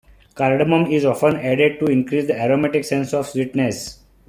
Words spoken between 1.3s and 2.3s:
added to increase